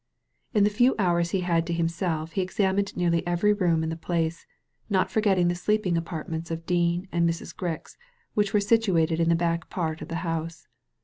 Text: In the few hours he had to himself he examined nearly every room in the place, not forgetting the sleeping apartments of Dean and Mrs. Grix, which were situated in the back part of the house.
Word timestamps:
In 0.55 0.63
the 0.63 0.71
few 0.71 0.95
hours 0.97 1.29
he 1.29 1.41
had 1.41 1.67
to 1.67 1.73
himself 1.73 2.31
he 2.31 2.41
examined 2.41 2.97
nearly 2.97 3.21
every 3.27 3.53
room 3.53 3.83
in 3.83 3.89
the 3.91 3.95
place, 3.95 4.47
not 4.89 5.11
forgetting 5.11 5.47
the 5.47 5.53
sleeping 5.53 5.95
apartments 5.95 6.49
of 6.49 6.65
Dean 6.65 7.07
and 7.11 7.29
Mrs. 7.29 7.55
Grix, 7.55 7.97
which 8.33 8.51
were 8.51 8.59
situated 8.61 9.19
in 9.19 9.29
the 9.29 9.35
back 9.35 9.69
part 9.69 10.01
of 10.01 10.07
the 10.07 10.15
house. 10.25 10.65